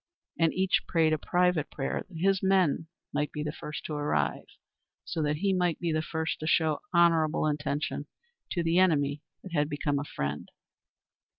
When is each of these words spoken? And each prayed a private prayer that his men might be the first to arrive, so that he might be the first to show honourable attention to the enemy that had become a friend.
And 0.39 0.51
each 0.51 0.81
prayed 0.87 1.13
a 1.13 1.19
private 1.19 1.69
prayer 1.69 2.07
that 2.09 2.17
his 2.17 2.41
men 2.41 2.87
might 3.13 3.31
be 3.31 3.43
the 3.43 3.51
first 3.51 3.85
to 3.85 3.93
arrive, 3.93 4.47
so 5.05 5.21
that 5.21 5.35
he 5.35 5.53
might 5.53 5.79
be 5.79 5.91
the 5.91 6.01
first 6.01 6.39
to 6.39 6.47
show 6.47 6.79
honourable 6.91 7.45
attention 7.45 8.07
to 8.49 8.63
the 8.63 8.79
enemy 8.79 9.21
that 9.43 9.51
had 9.53 9.69
become 9.69 9.99
a 9.99 10.03
friend. 10.03 10.49